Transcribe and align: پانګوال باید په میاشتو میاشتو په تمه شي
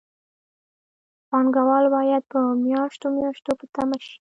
پانګوال 1.29 1.85
باید 1.95 2.23
په 2.31 2.39
میاشتو 2.65 3.07
میاشتو 3.17 3.51
په 3.59 3.65
تمه 3.75 3.97
شي 4.07 4.15